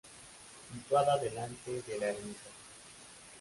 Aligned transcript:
Situada 0.73 1.19
delante 1.19 1.79
de 1.83 1.99
la 1.99 2.07
Ermita. 2.09 2.49